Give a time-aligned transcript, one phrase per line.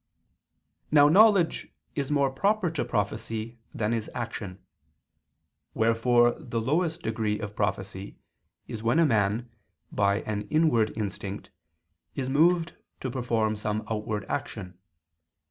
[0.89, 4.57] Now knowledge is more proper to prophecy than is action;
[5.75, 8.17] wherefore the lowest degree of prophecy
[8.67, 9.51] is when a man,
[9.91, 11.51] by an inward instinct,
[12.15, 14.79] is moved to perform some outward action.